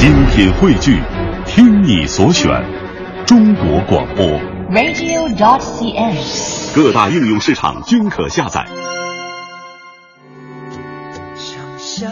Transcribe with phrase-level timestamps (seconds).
[0.00, 0.98] 精品汇聚，
[1.44, 2.48] 听你所选，
[3.26, 4.24] 中国广播。
[4.70, 6.74] radio.dot.cn，。
[6.74, 8.66] 各大应用市场均可下载。
[11.36, 12.08] 想笑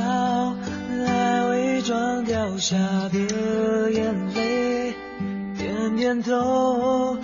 [1.06, 2.76] 来伪装掉下
[3.10, 4.92] 的眼泪，
[5.56, 7.16] 点点头，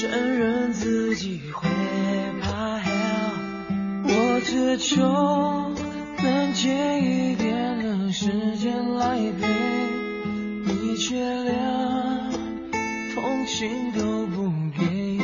[0.00, 1.68] 承认自己会
[2.40, 2.88] 怕黑。
[4.04, 5.02] 我只求
[6.22, 9.48] 能借一点的时间来陪，
[10.66, 11.54] 你却连
[13.14, 15.18] 同情都不给。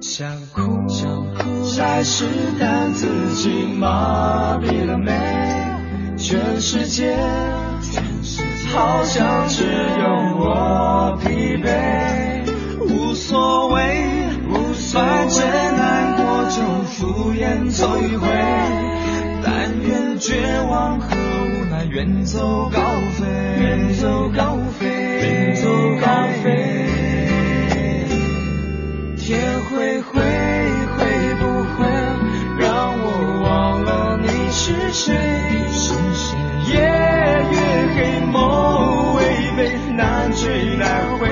[0.00, 2.26] 想哭想哭来试
[2.60, 5.12] 探自己麻痹了没？
[6.16, 7.16] 全世界
[8.72, 9.66] 好像只有
[10.38, 12.44] 我疲惫，
[12.88, 14.04] 无所谓，
[14.92, 15.44] 反正
[15.76, 18.28] 难过就敷衍走一回，
[19.44, 22.80] 但愿绝望和无奈远走高
[23.18, 23.26] 飞，
[23.60, 25.68] 远走高飞，远走
[26.00, 26.06] 高
[26.42, 26.86] 飞。
[29.16, 30.20] 天会灰，
[30.96, 31.42] 会不
[31.74, 31.86] 会
[32.58, 33.06] 让我
[33.44, 35.14] 忘了你是谁？
[36.68, 36.78] 夜
[37.50, 37.58] 越
[37.94, 39.20] 黑，梦违
[39.56, 39.60] 背，
[39.96, 41.28] 难追难回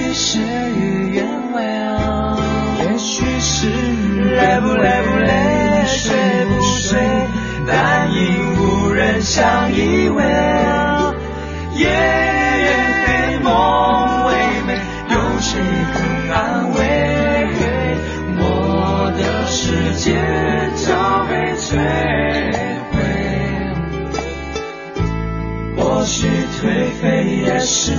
[0.00, 0.38] 许事
[0.76, 1.62] 与愿违，
[2.80, 5.32] 也许是累不累不累，
[5.86, 6.16] 睡
[6.46, 6.98] 不睡？
[7.66, 8.18] 但因
[8.58, 10.22] 无人相依偎，
[11.74, 14.32] 夜夜，梦违
[14.66, 14.74] 背，
[15.10, 15.60] 有谁
[15.94, 16.00] 肯
[16.32, 16.78] 安慰？
[18.38, 20.06] 我的世界
[20.76, 20.86] 就
[21.28, 21.68] 被摧
[22.90, 22.96] 毁。
[25.76, 26.26] 或许
[26.58, 26.60] 颓
[27.00, 27.02] 废
[27.44, 27.92] 也是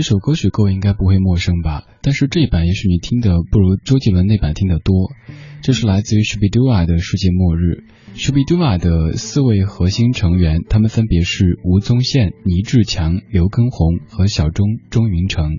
[0.00, 1.84] 这首歌曲各位应该不会陌生吧？
[2.00, 5.12] 但是这版也许你听的不如周杰伦那版听得多。
[5.60, 7.84] 这是来自于 Shubidua 的《世界末日》。
[8.16, 15.58] Shubidua 的四位核心成员，他们分别是吴宗宪、倪志强、刘畊宏和小钟钟云成。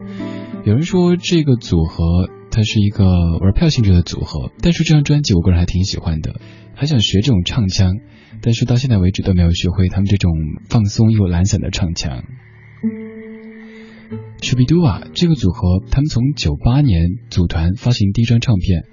[0.66, 6.42] 有人说这个组合它是一个玩票性质的组合，但是这张专辑我个人还挺喜欢的，
[6.74, 8.00] 还想学这种唱腔，
[8.42, 10.32] 但是到现在为止都没有学会他们这种
[10.68, 12.24] 放松又懒散的唱腔。
[14.42, 18.84] Shubidua 这个组合，他们从九八年组团发行第一张唱片，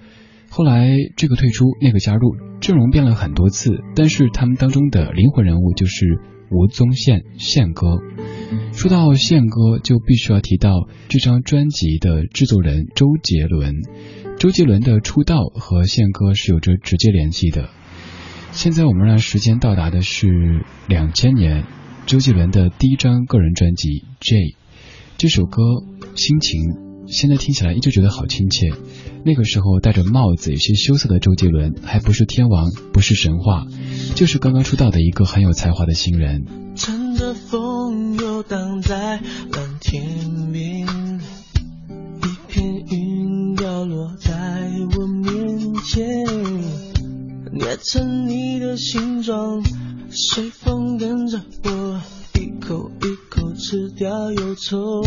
[0.51, 6.20] 后来这个退出，那个加入，阵容变了很多次，但是他们当中的灵魂人物就是
[6.50, 7.99] 吴宗宪宪哥。
[8.73, 13.75] 说到宪哥，就必须要提到这张专辑的制作人周杰伦。
[14.38, 17.70] 周杰伦的出道和宪哥是有着直接联系的。
[18.53, 21.65] 现在我们让时间到达的是两千年，
[22.06, 23.88] 周杰伦的第一张个人专辑
[24.20, 24.37] 《J》。
[25.19, 25.62] 这首歌
[26.15, 28.69] 心情现在听起来依旧觉得好亲切。
[29.25, 33.67] 那个时候戴着帽子、有些羞涩的周杰伦，还不是天王，不是神话，
[34.15, 36.44] 就是刚刚出道的一个很有才华的新人。
[36.76, 39.20] 乘着风游荡在
[39.50, 46.06] 蓝天边，一片云掉落在我面前。
[47.53, 49.65] 捏成你的形状，
[50.11, 52.00] 随风跟着我，
[52.38, 55.02] 一口一口吃掉忧愁。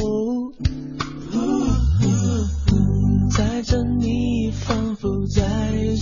[3.32, 5.42] 载着你仿佛载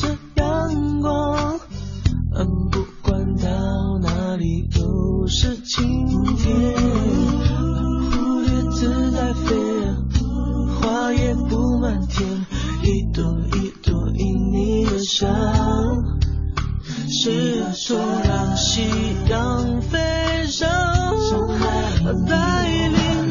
[0.01, 1.59] 着阳光，
[2.33, 6.75] 嗯不管到哪里都是晴天。
[8.09, 9.55] 蝴蝶自在飞，
[10.81, 12.27] 花也布满天，
[12.81, 13.23] 一朵
[13.53, 16.18] 一朵因你而香。
[17.11, 18.87] 是说让夕
[19.27, 19.97] 阳飞
[20.47, 20.69] 上，
[22.27, 23.28] 带领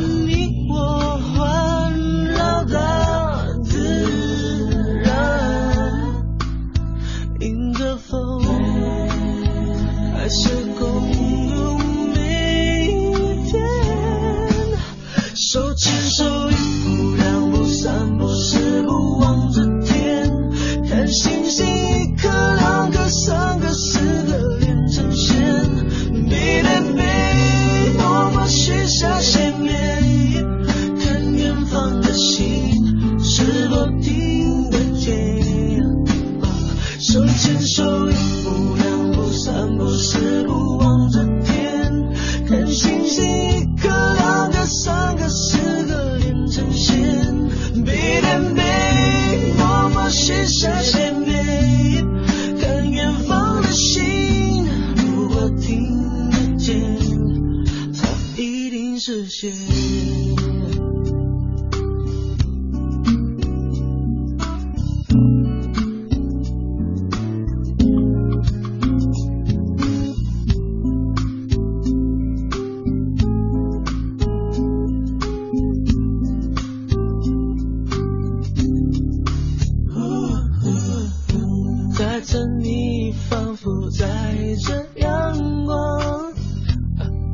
[84.49, 86.33] 在着阳光，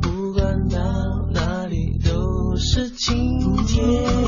[0.01, 0.77] 不管到
[1.31, 4.24] 哪里都是晴天。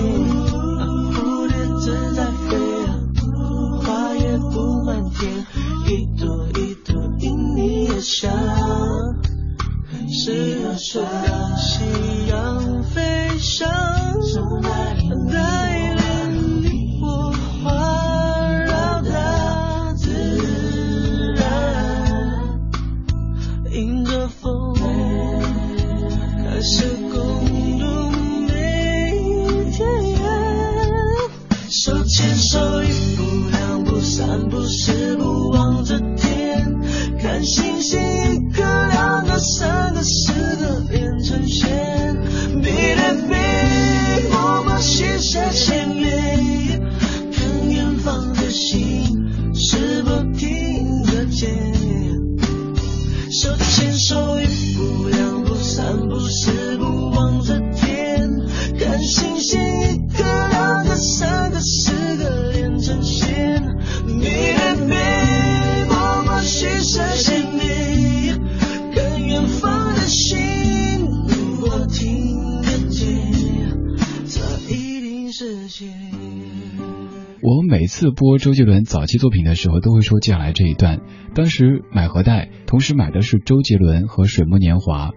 [77.43, 81.01] 我每次播周杰伦早期作品的时候，都会说接下来这一段。
[81.35, 85.11] 当时买盒带，同时买的是周杰伦和水木年华。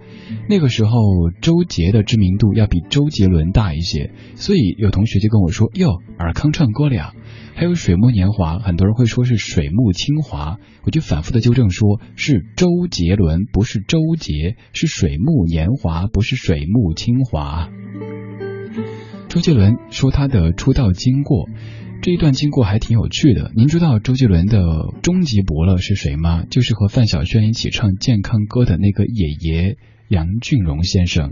[0.47, 0.91] 那个时候，
[1.41, 7.15] 周杰的知名度要比周杰伦大一些，所以有同学就跟我说：“哟，尔康唱歌了呀。”
[7.57, 17.71] 还有水木年华，很多人会说是水木清华，我就反复的纠正说是周杰伦，不是周杰，是水木年华，不是水木清华。
[19.29, 21.49] 周杰伦说他的出道经过。
[22.03, 23.53] 这一段经过还挺有趣的。
[23.55, 24.63] 您知道周杰伦的
[25.03, 26.45] 终极伯乐是谁吗？
[26.51, 29.77] 就是和范晓萱一起唱健康歌的那个爷爷
[30.09, 31.31] 杨俊荣先生。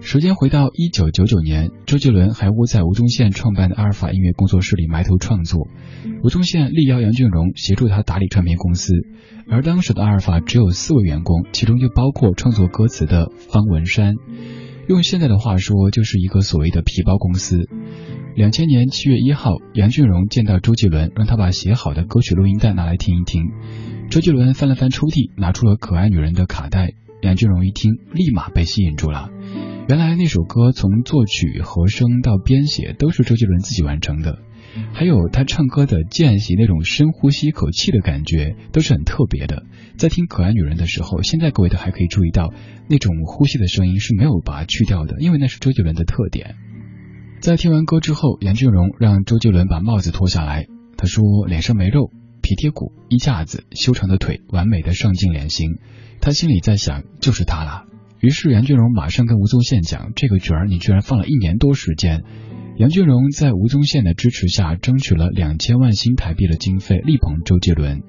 [0.00, 5.66] 时间回到一九九九年，周杰伦还窝在吴宗宪创办的阿尔法音乐工作室里埋头创作。
[6.22, 8.92] 吴宗宪力邀杨俊荣协助他打理唱片公司，
[9.48, 14.14] 而当时的阿尔法只有四位员工，其中就包括创作歌词的方文山。
[14.88, 17.68] 用现在的话说，就是一个所谓的皮包公司。
[18.34, 23.50] 两千年七月一号，杨俊荣见到周杰伦，让他把写好的歌曲录音带拿来听一听。
[24.08, 26.92] 周杰伦翻了翻抽屉，拿出了《可爱女人》的卡带。
[27.20, 29.28] 杨俊荣一听，立马被吸引住了。
[29.86, 34.38] 原来那首歌从作曲、和声到编写都是周杰伦自己完成的，
[34.94, 39.64] 还有他唱歌的间隙那种深呼吸一口气的感觉，都是很特别的。
[39.98, 42.52] 在听《可爱女人》的时候，现在各位都还可以注意到
[42.88, 46.56] 那种呼吸的声音是没有把它去掉的，因为那是周杰伦的特点。
[47.42, 55.80] 在听完歌之后，杨俊荣让周杰伦把帽子脱下来，他说脸上没肉，皮贴骨、衣架子、修长的腿、完美的上镜脸型。
[56.20, 57.82] 他心里在想，就是他了。
[58.20, 62.22] 于是杨俊荣马上跟吴宗宪讲：“这个角儿你居然放了一年多时间。”
[62.78, 68.02] 杨俊荣在吴宗宪的支持下，争取了两千万新台币的经费，力捧周杰伦。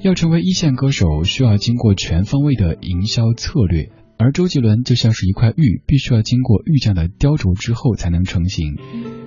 [0.00, 3.90] 要成为一线歌手，需要经过全方位的营销策略。
[4.18, 8.76] 而周杰伦就像是一块玉，必须要经过玉匠的雕琢之后才能成型。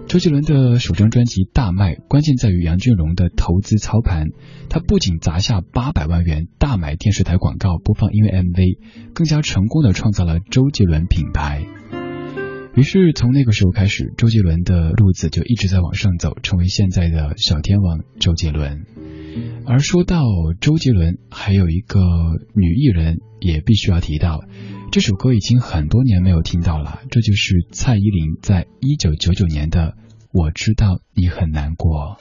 [0.08, 4.30] 周杰伦的首张专辑大卖，关键在于杨俊荣的投资操盘。
[4.68, 8.80] 他不仅砸下八百万元大买电视台广告播放音乐 MV，
[9.14, 11.64] 更加成功的创造了周杰伦品牌。
[12.76, 18.86] 于是从那个时候开始，周杰伦的路子就一直在往上走，成为现在的小天王周杰伦。
[19.66, 20.24] 而说到
[20.60, 22.00] 周杰伦，还有一个
[22.56, 24.40] 女艺人也必须要提到。
[24.92, 29.80] 这首歌已经很多年没有听到了，这就是蔡依林在一九九九年的
[30.32, 32.18] 《我知道你很难过》。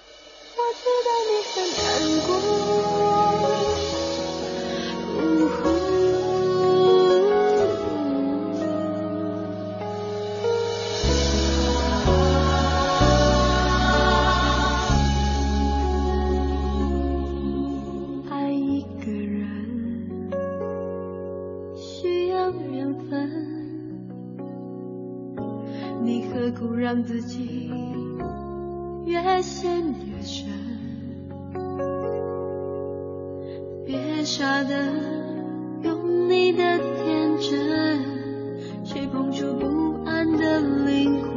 [26.69, 27.71] 不让自己
[29.07, 30.47] 越陷越深，
[33.87, 34.75] 别傻的
[35.83, 38.05] 用你的天真
[38.85, 41.33] 去碰触不安的灵魂，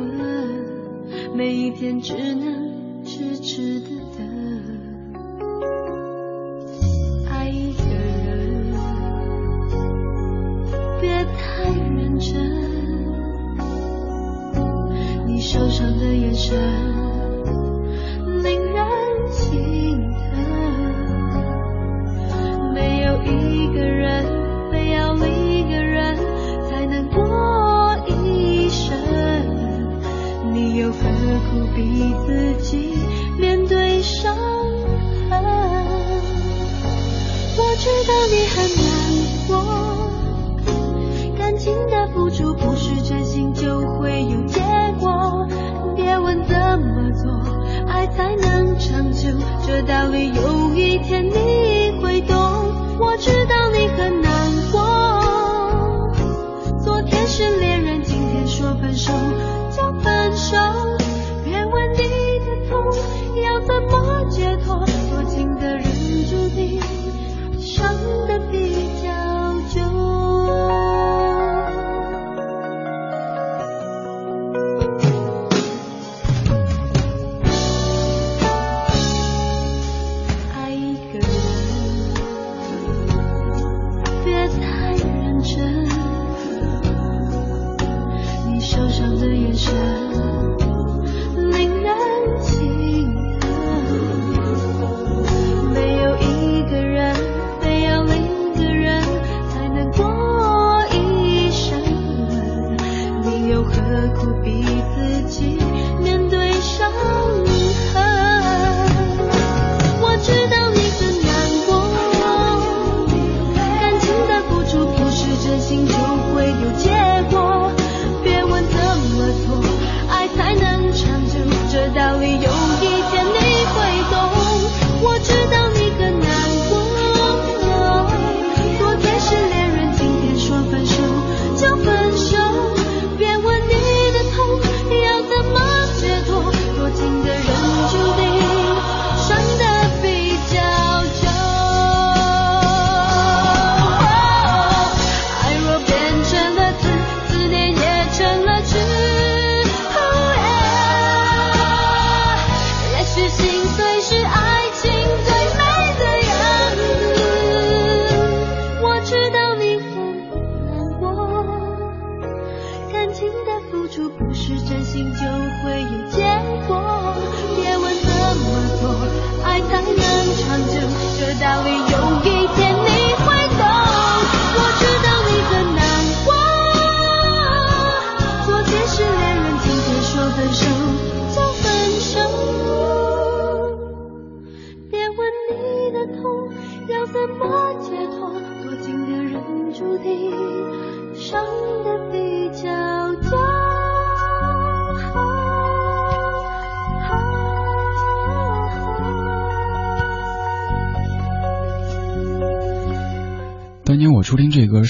[1.34, 3.91] 每一天只能痴痴的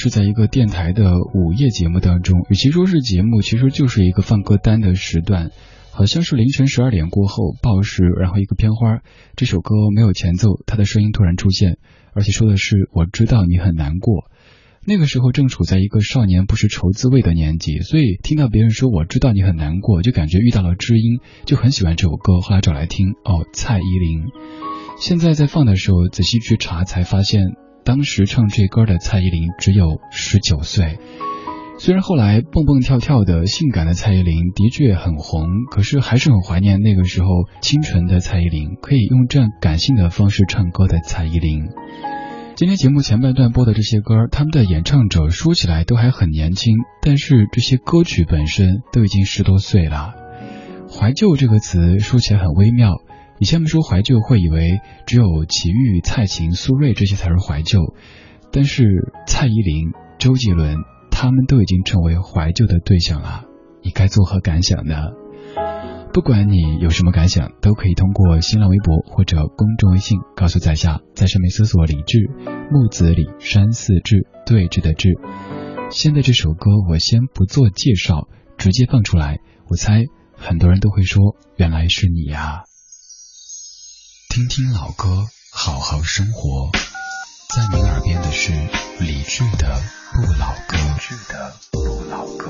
[0.02, 5.52] 是在一个电台的午夜节目当中，与其说是节目，其实就是一个放歌单的时段，
[5.92, 9.02] 好像是凌晨十二点过后报时，然后一个片花，
[9.36, 11.78] 这首歌没有前奏，他的声音突然出现，
[12.16, 14.26] 而且说的是我知道你很难过。
[14.84, 22.42] 那个时候正处在一个少年不识愁滋味的年纪，所以听到别人说我知道你很难过，就感觉遇到了知音，就很喜欢这首歌。
[22.42, 24.24] 后来找来听，哦，蔡依林。
[25.00, 27.52] 现在在放的时候，仔细去查才发现，
[27.84, 31.00] 当时唱这歌的蔡依林只有十九岁。
[31.78, 37.28] 虽然后来蹦蹦跳跳的性感的蔡依林的确很红，可是还是很怀念那个时候
[37.62, 41.70] 清纯的蔡依林，可以用这样感性的方式唱歌的蔡依林。
[42.54, 50.14] 今天节目前半段播的这些歌，他们的演唱者说起来都还很年轻，但是这些歌曲本身都已经十多岁了。
[50.88, 52.98] 怀旧这个词说起来很微妙，
[53.42, 57.96] 以前们说怀旧会以为只有齐豫、蔡琴、苏芮这些才是怀旧，
[58.52, 60.78] 但是蔡依林、周杰伦
[61.10, 63.46] 他们都已经成为怀旧的对象了，
[63.82, 65.08] 你该作何感想呢？
[66.14, 72.30] 不管你有什么感想，都可以通过新浪微博或者公众微信告诉在下，在上面搜索“李志
[72.70, 75.10] 木子李山寺志对峙的志”。
[75.90, 78.28] 现在这首歌我先不做介绍，
[78.60, 80.06] 直接放出来，我猜
[80.38, 82.66] 很多人都会说原来是你呀。
[84.32, 86.72] 听听老歌，好好生活，
[87.54, 88.54] 在您耳边的是
[88.98, 89.78] 理智的
[90.14, 90.78] 不老歌。
[90.78, 92.50] 理智的不老歌。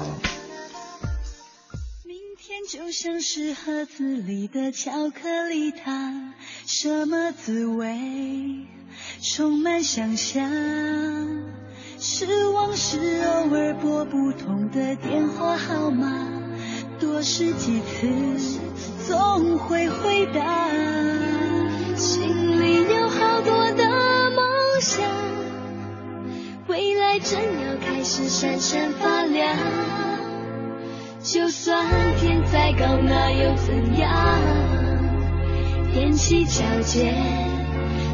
[2.69, 6.35] 就像是盒子里的巧克力糖，
[6.67, 7.97] 什么滋味？
[9.23, 10.51] 充满想象。
[11.99, 16.27] 是往事偶尔拨不通的电话号码，
[16.99, 18.59] 多试几次
[19.07, 20.69] 总会回答。
[22.01, 23.83] 心里有好多的
[24.31, 24.43] 梦
[24.81, 25.05] 想，
[26.65, 29.55] 未来正要开始闪闪发亮。
[31.21, 31.85] 就算
[32.19, 34.09] 天再高，那又怎样？
[35.93, 37.13] 踮起脚尖，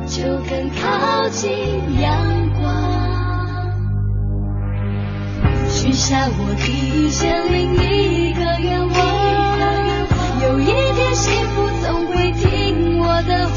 [0.06, 1.50] 就更靠近
[2.02, 3.72] 阳光。
[5.70, 8.98] 许下我第一千零一个愿望，
[10.44, 13.57] 有一天幸福总会听我的话。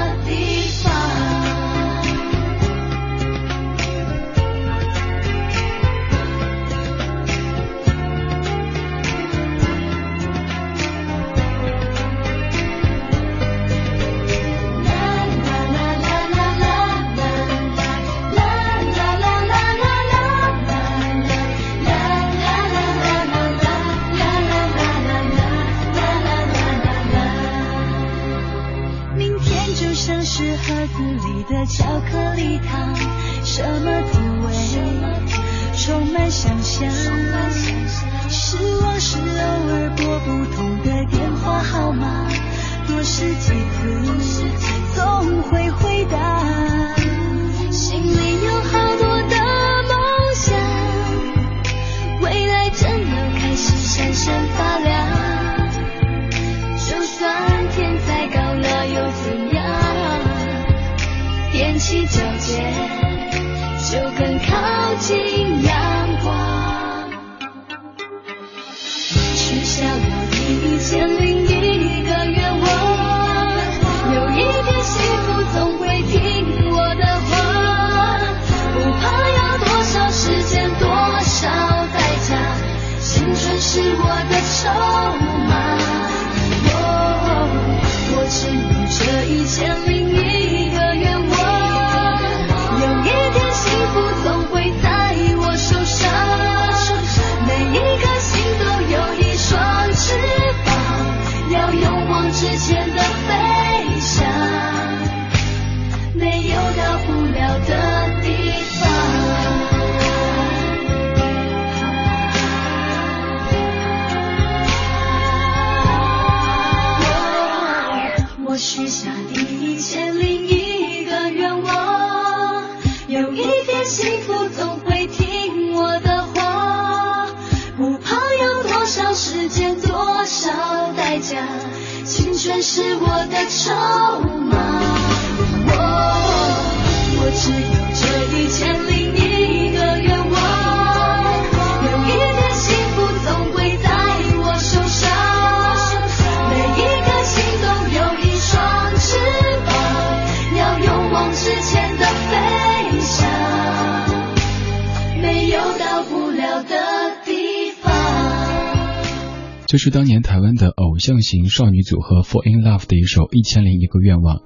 [159.71, 164.39] 这是当年台湾的偶像型少女组合 For In Love 的一首《一千零一个愿望》。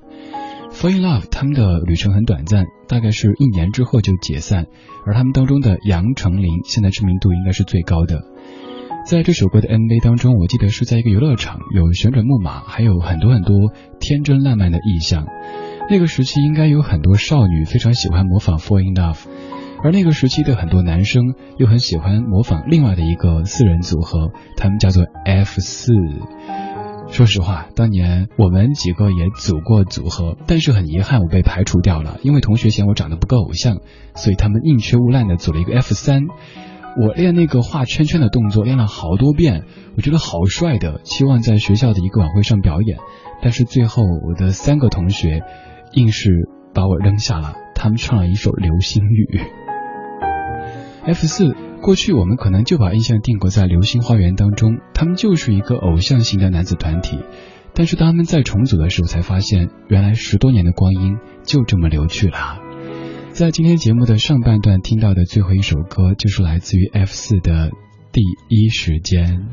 [0.71, 4.67] For In Love 他们的旅程很短暂，大概是一年之后就解散，
[5.03, 8.21] 而他们当中的杨丞琳现在知名度应该是最高的。
[9.07, 15.25] 在这首歌的 MV 当中，我记得是在一个游乐场，有旋转木马，还有很多很多天真烂漫的意象。
[15.89, 19.25] 那个时期应该有很多少女非常喜欢模仿 For In Love，
[19.85, 25.93] 而那个时期的很多男生又很喜欢模仿另外的一个四人组合，他们叫做 F 四。
[27.07, 33.77] 说实话，当年我们几个也组过组合，但是很遗憾我被排除掉了，因为同学嫌我长得不够偶像，
[34.15, 36.23] 所以他们宁缺毋滥的组了一个 F 三。
[36.99, 39.65] 我练那个画圈圈的动作练了好多遍，
[39.97, 42.97] 我觉得好帅的，期望在学校的一个晚会上表演，
[43.43, 45.43] 但是最后我的三个同学
[45.93, 46.31] 硬是
[46.73, 49.37] 把我扔下了，他们唱了一首《流星雨》。
[51.07, 57.19] F 四，过去我们可能就把印象定格在《流星花园》当中，他们就是一个偶像型的男子团体。
[57.75, 62.57] 但是当他们在重组的时候，才发现原来十多年的光阴就这么流去了。
[63.33, 67.69] 在今天节目的上半段听到的最后一首歌，就是来自于 F 四的
[68.11, 69.45] 《第一时间》。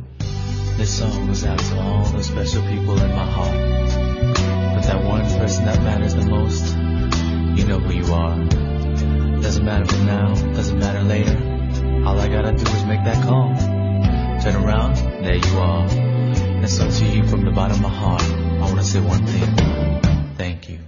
[7.55, 8.72] You know who you are.
[9.42, 11.38] Doesn't matter for now, doesn't matter later.
[12.06, 13.54] All I gotta do is make that call.
[14.42, 15.86] Turn around, there you are.
[15.88, 19.56] And so to you from the bottom of my heart, I wanna say one thing.
[20.38, 20.80] Thank you.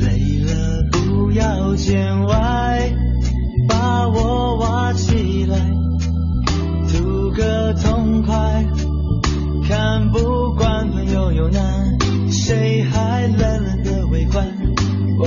[0.00, 2.92] 累了不要见外，
[3.68, 5.58] 把我挖起来。
[6.90, 8.64] 图个痛快，
[9.68, 11.98] 看不惯朋友有难，
[12.30, 13.81] 谁还冷冷的围观？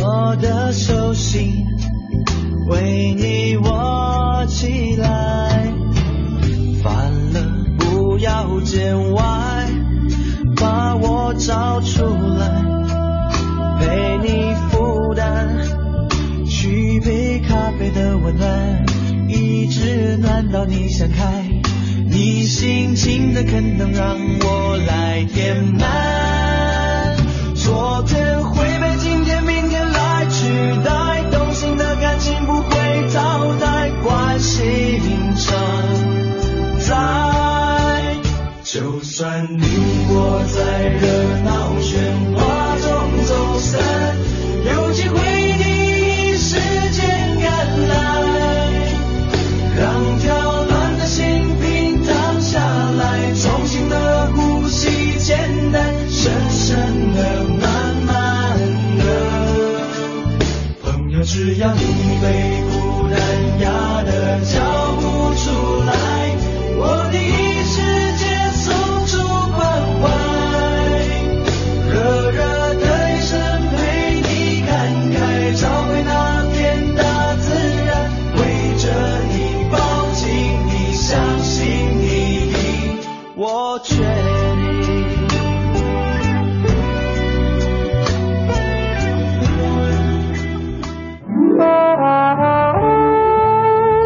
[0.07, 1.66] 我的手心。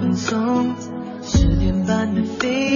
[0.00, 0.74] 放松。
[1.22, 2.69] 十点半的飞。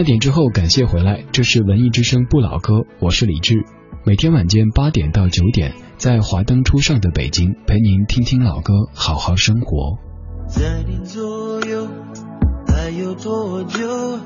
[0.00, 3.66] 半点之后感谢回来，这是文艺之声不老歌，我是李志。
[4.02, 9.98] 每天晚间八点到九点，在华灯初上的北京，陪您听听老歌，好好生活。
[10.48, 11.86] 在左右
[12.66, 14.18] 还有多久？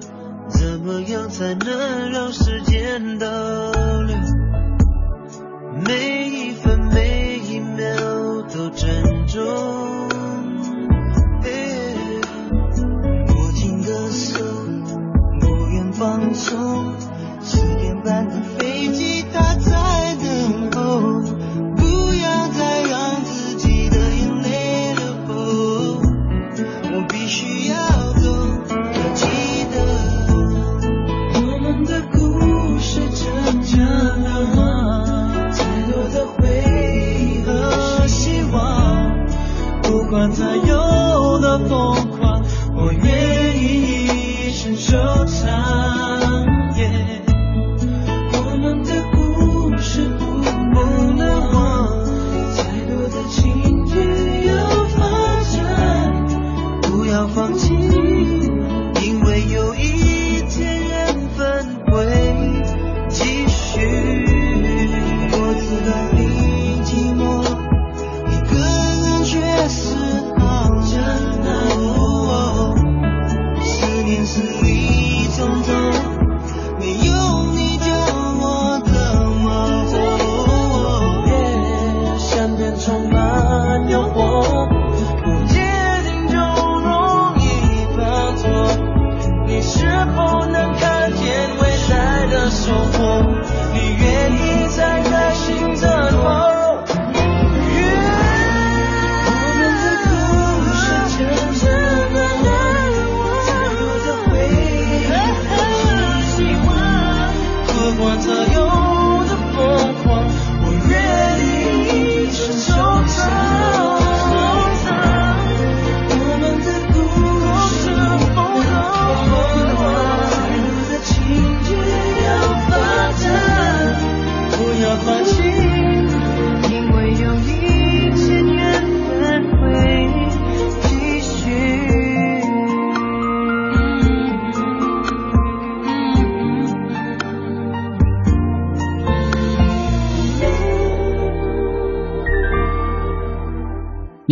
[0.48, 3.26] 怎么样才能让时间倒
[4.02, 4.16] 流？
[5.88, 7.84] 每一分每一秒
[8.48, 9.93] 都珍重。
[16.44, 17.03] 放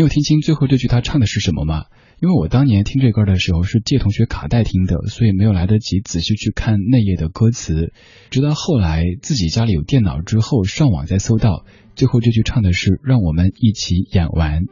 [0.02, 1.84] 没有听清最后这句他唱的是什么吗？
[2.20, 7.92] 因为我当年听这歌的时候是借同学卡带听的，所以没有来得及仔细去看那页的歌词。
[8.28, 14.64] 直到后来自己家里有电脑之后，上网再搜到，最后这句唱的是“让我们一起演完”。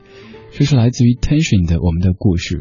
[0.53, 2.59] 这是来自于 Tension 的《我们的故事》。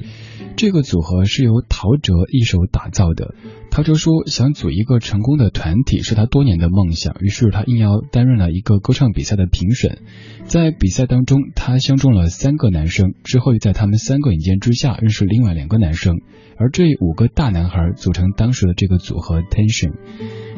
[0.55, 3.33] 这个组合是由陶喆一手打造的。
[3.71, 9.99] 陶喆说，想组一个成功的团体是他多年的梦想，于是他应邀担任了一个歌唱比赛的评审。
[10.45, 16.17] 在比赛当中，他相中了三个男生，之后又在他们三个引荐之下认识另外两个男生，
[16.57, 19.93] 而这五个大男孩组成当时的这个组合 Tension。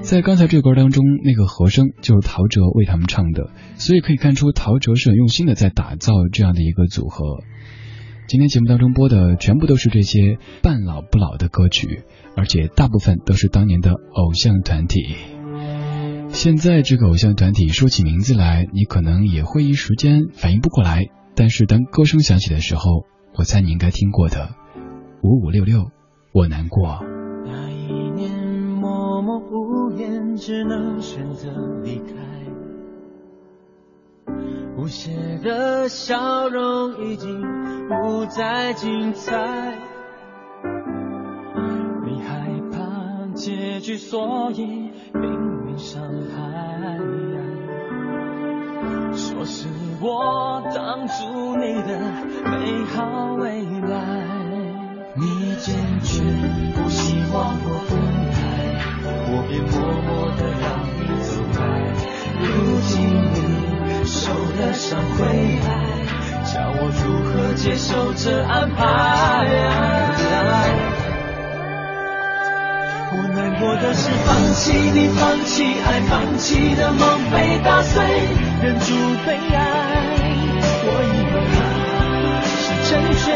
[0.02, 7.44] 在刚才这歌当中，那个和声就是陶喆为他们唱的，所以可以看出陶喆是很用心的在打造这样的一个组合。
[8.28, 12.04] 今天节目当中播的全部都是这些半老不老的歌曲，
[12.36, 15.16] 而且大部分都是当年的偶像团体。
[16.30, 23.06] 现在这个偶像团体说起名字来，你可能也会一时间反应不过来，但是当歌声响起的时候，
[23.38, 24.50] 我猜你应该听过的。
[25.22, 25.92] 五五六六，
[26.34, 27.21] 我难过。
[29.22, 31.50] 默默无言，只能选择
[31.84, 32.14] 离开。
[34.76, 37.40] 无邪的笑容已经
[37.88, 39.78] 不再精彩。
[42.04, 44.56] 你害怕结局，所以
[45.14, 45.22] 拼
[45.66, 46.98] 命伤害。
[49.14, 49.68] 说是
[50.02, 52.00] 我挡住你的
[52.44, 53.92] 美好未来。
[55.14, 56.24] 你坚决
[56.74, 58.00] 不希望我分
[58.32, 58.41] 开，
[59.34, 61.64] 我便默默地让你走开。
[62.44, 62.46] 如
[62.86, 62.92] 今
[63.32, 65.24] 你受了伤回
[65.64, 65.72] 来，
[66.44, 68.82] 叫我如何接受这安排？
[73.14, 77.00] 我难过的是放弃你，放弃爱，放弃的梦
[77.32, 78.04] 被打碎，
[78.62, 78.94] 忍住
[79.26, 79.60] 悲哀。
[80.84, 81.40] 我以为
[82.52, 83.32] 是成全，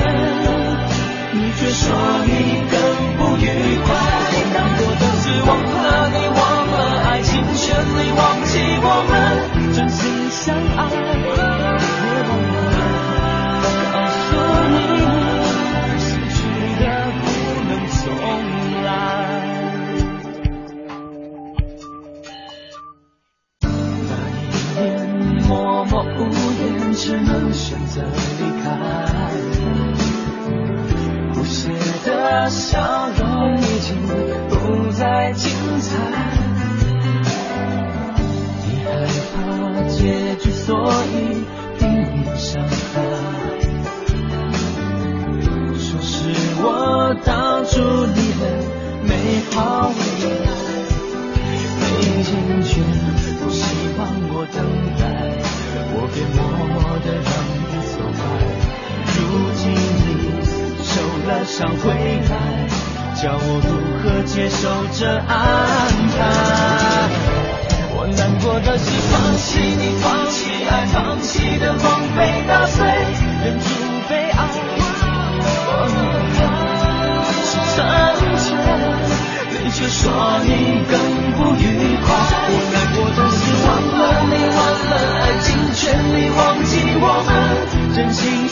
[1.31, 1.83] 你却说
[2.25, 2.75] 你更
[3.15, 3.47] 不愉
[3.79, 3.87] 快。
[4.27, 11.94] 我难过的是忘了你，忘了爱情，全力忘记我们真心相爱。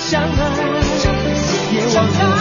[0.06, 0.36] 相爱，
[1.72, 2.33] 也忘了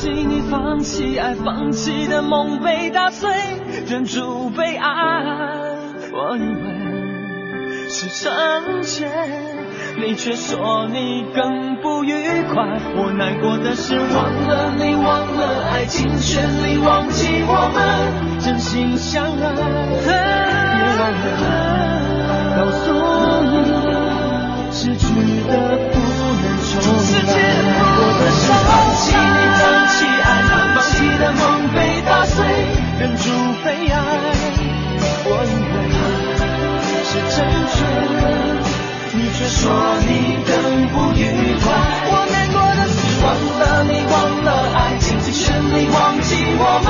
[0.00, 3.28] 弃你，放弃爱，放弃的梦被打碎，
[3.88, 4.86] 忍住悲哀。
[6.12, 9.10] 我以为是成全，
[10.00, 12.12] 你却说你更不愉
[12.44, 12.78] 快。
[12.94, 19.52] 我难过的是忘了你，忘了爱情，全力忘记我们真心相爱，
[20.04, 20.14] 别
[20.94, 21.26] 忘了
[22.54, 22.86] 告诉
[23.50, 23.56] 你，
[24.70, 25.10] 失去
[25.42, 25.50] 的
[25.90, 25.98] 不
[26.38, 27.34] 能重来。
[28.00, 29.37] 我的是放弃你，
[31.18, 32.46] 的梦被打碎，
[33.00, 33.24] 忍住
[33.64, 33.96] 悲哀。
[35.24, 35.76] 我以为
[37.04, 37.36] 是真
[37.74, 37.76] 诚，
[39.14, 39.60] 你却说
[40.06, 40.10] 你
[40.46, 40.52] 更
[40.88, 41.20] 不愉
[41.58, 41.66] 快。
[42.10, 43.26] 我难过的是忘
[43.58, 46.88] 了你，忘了爱，尽全力忘记我们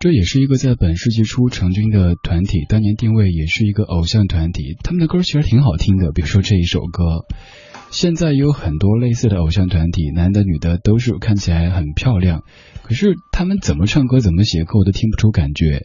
[0.00, 4.78] 这也是一个在本世纪初成军的团体，当年定位也是一个偶像团体。
[4.82, 7.26] 他们的歌其实挺好听的，比如说这一首歌。
[7.90, 12.44] 现在也有很多类似的偶像团体，男的女的都是看起来很漂亮，
[12.82, 15.82] 可是他们怎么唱歌、怎么写歌，我都听不出感觉。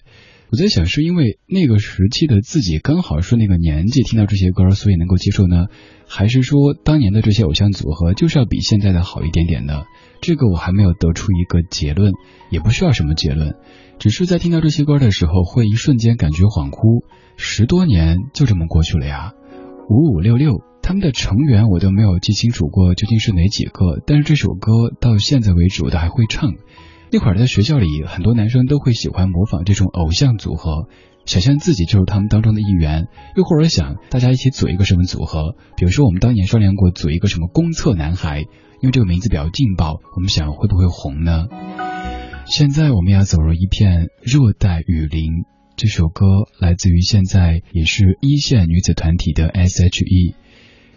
[0.51, 5.65] 我在想，是因为那个时期的自己刚好是那个年纪，听到这些歌，所以能够接受呢？
[6.07, 9.83] 还是说当年的这些偶像组合就是要比现在的好一点点呢？
[10.21, 12.13] 这个我还没有得出一个结论，
[12.51, 13.55] 也不需要什么结论，
[13.99, 17.03] 只是在听到这些歌的时候，会一瞬间感觉恍惚，
[17.37, 19.33] 十多年就这么过去了呀。
[19.89, 26.53] 五五六六，他们的成员我都没有记清楚过究竟是哪几个，但是这首歌到现在为止我都还会唱。
[27.16, 30.89] 那会儿在学校里，很多男生都会喜欢模仿这种偶像组合，
[31.26, 33.07] 想象自己就是他们当中的一员，
[33.38, 35.55] 又或者想大家一起组一个什么组合。
[35.78, 41.45] 比如说我们当年商量过组一个什么公厕男孩，因为这个名字比较劲爆，我们想会不会红呢？
[42.47, 45.45] 现在我们要走入一片热带雨林。
[45.78, 46.26] 这首歌
[46.59, 50.36] 来自于现在也是一线女子团体的 S.H.E，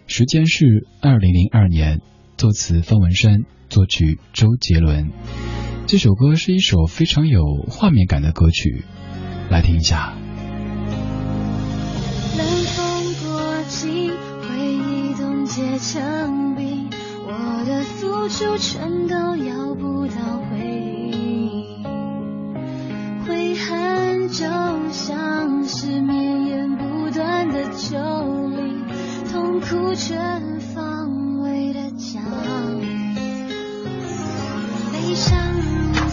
[0.08, 2.00] 时间是二零零二年，
[2.36, 5.12] 作词方文山，作曲周杰伦。
[5.88, 8.84] 这首歌是一首非常有画面感的歌曲，
[9.48, 10.12] 来听一下。
[12.36, 14.10] 冷风过境，
[14.42, 16.90] 回忆冻结成冰，
[17.26, 20.58] 我的付出全都要不到回
[21.10, 21.82] 应，
[23.26, 24.44] 悔恨就
[24.92, 27.96] 像是绵延不断的丘
[28.50, 28.84] 陵，
[29.32, 32.22] 痛苦全方位的降
[32.78, 32.97] 临，
[35.18, 35.36] 相
[35.94, 36.07] 濡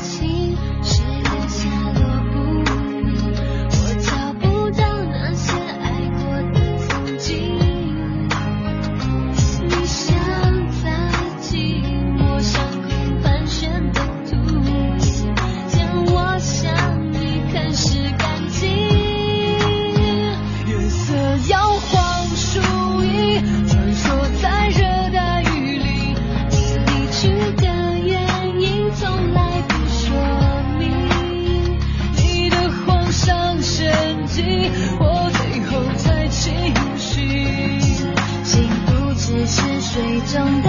[40.36, 40.65] 生。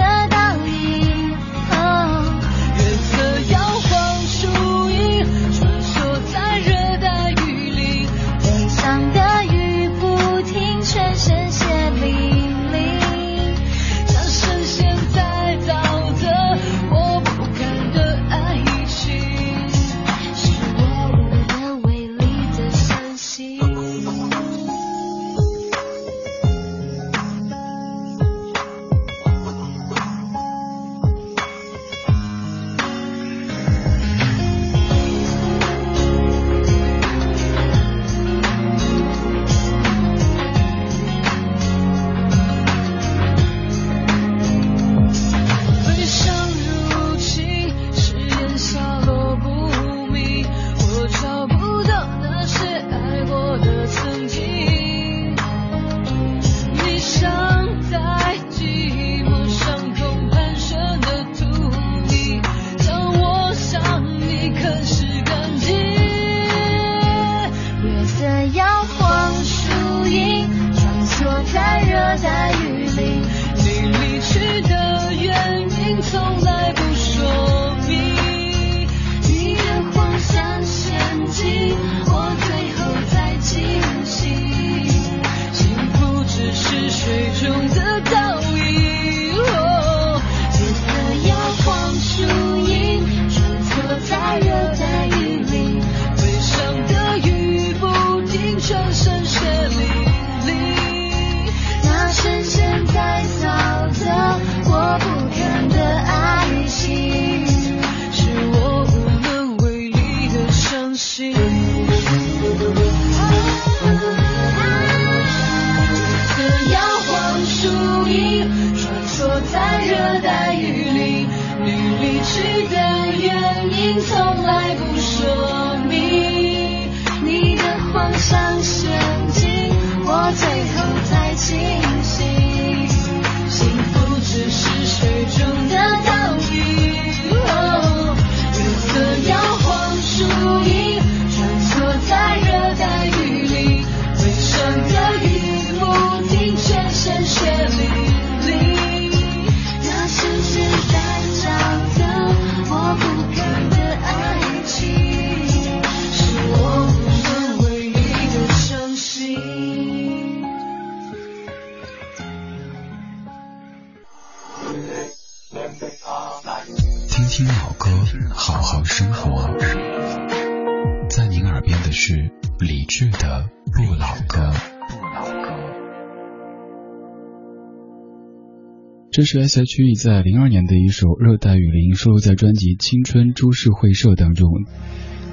[179.17, 184.47] 这是 S.H.E 在零二年的一首《热带雨林》，收录在专辑《青春株式会社》当中。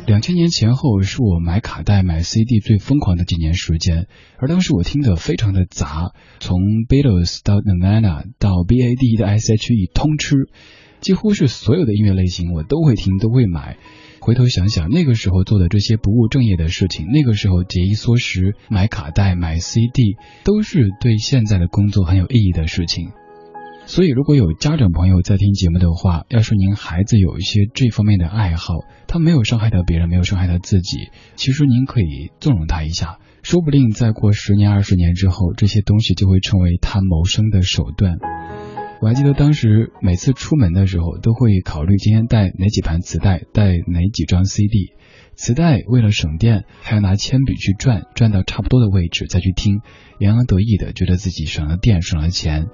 [0.07, 4.07] 两千年前后是我买卡带、买 CD 最疯狂的几年时间，
[4.39, 6.57] 而当时我听的非常的杂，从
[6.89, 10.49] Beatles 到 Nirvana 到 B.A.D 的 S.H.E 通吃，
[11.03, 13.77] 几乎是所有的音乐类型我都会听，都会买。
[14.19, 23.11] 回头想想那个时候做的这些不务正业的事情，那个时候节衣缩食、买卡带、买 CD，都是对现在的工作很有意义的事情。
[23.87, 28.75] 所以，如果有家长朋友在听节目的话，要是您孩子有一些这方面的爱好，
[29.07, 30.97] 他没有伤害到别人，没有伤害到自己，
[31.37, 38.17] 其实您可以纵容他一下，说不定再过十年、二十年之后，这些东西就会成为他谋生的手段。
[39.01, 44.95] 我还记得当时每次出门的时候，都会考虑今天带哪几盘磁带，带哪几张 CD。
[45.37, 49.81] 磁带为了省电，还要拿铅笔去转，转到差不多的位置再去听，
[50.19, 52.67] 洋洋得意的觉得自己省了电省了钱。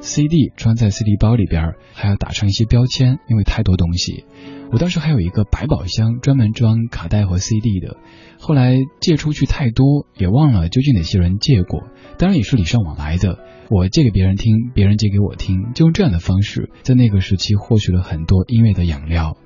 [0.00, 4.24] CD 装在 CD 包里边，还要打上一些标签，因为太多东西。
[4.70, 7.96] 我当时还有一个百宝箱，专门装卡带和 CD 的。
[8.38, 11.84] 后来借出去太多，也忘了究竟哪些人借过，
[12.18, 13.38] 当然也是礼尚往来的。
[13.70, 19.36] 我借给别人听，别人借给我听，就用这样的方式，在那个时期获取了很多音乐的养料。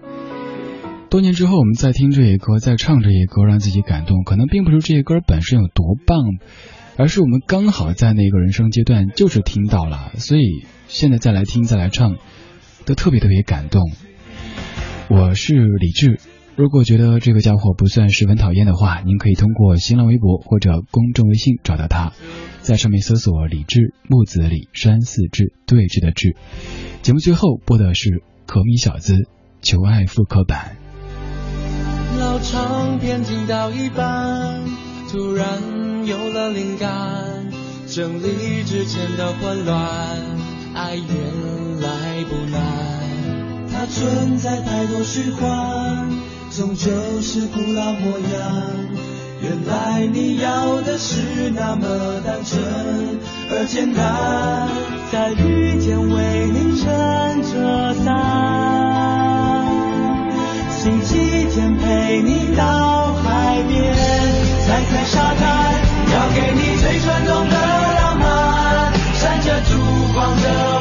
[1.10, 6.20] 多年之后，我们再听这些歌，再唱这些歌，让自己感动，可能并不是这些歌本身有多棒，
[6.98, 12.16] 而是我们刚好在那个人生阶段就是听到了，所以现在再来听、再来唱，
[12.84, 13.90] 都特别特别感动。
[15.08, 16.20] 我是李志，
[16.56, 22.12] 如果觉得这个家伙不算十分讨厌的话，您可以通过新浪微博或者公众微信找到他，
[22.60, 26.36] 在上面搜索“李志木子李山寺志对峙的志”。
[27.00, 28.10] 节目最后播的是
[28.44, 29.14] 《可米小子
[29.62, 30.76] 求爱复刻版》。
[32.42, 34.62] 唱片听到一半，
[35.10, 35.46] 突然
[36.06, 36.88] 有了灵感，
[37.86, 39.76] 整理之前的混乱，
[40.74, 42.60] 爱原来不难，
[43.70, 46.08] 它存在太多虚幻，
[46.50, 48.62] 终究是古老模样。
[49.42, 51.86] 原来你要的是那么
[52.24, 52.60] 单纯
[53.50, 54.68] 而简单，
[55.12, 58.67] 在雨天为你撑着伞。
[61.58, 63.92] 天陪你到海边，
[64.64, 65.74] 踩踩沙滩，
[66.14, 67.56] 要给你最传统的
[67.96, 69.74] 浪漫，闪着烛
[70.14, 70.77] 光的